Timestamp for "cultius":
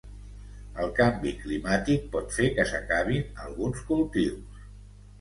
3.93-4.69